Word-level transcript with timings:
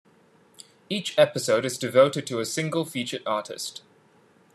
Each 0.89 1.13
episode 1.15 1.63
is 1.63 1.77
devoted 1.77 2.25
to 2.25 2.39
a 2.39 2.45
single 2.47 2.85
featured 2.85 3.21
artist. 3.23 3.83